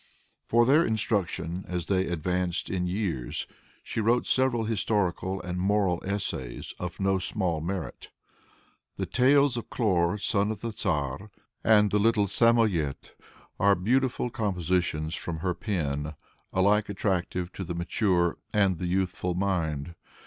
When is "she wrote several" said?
3.83-4.63